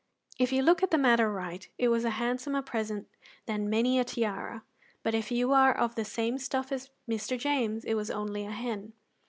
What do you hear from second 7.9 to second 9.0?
was only a hen.